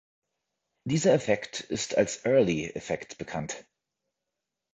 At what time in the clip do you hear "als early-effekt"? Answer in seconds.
1.95-3.19